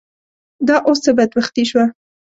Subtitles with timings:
[0.67, 1.85] دا اوس څه بدبختي شوه.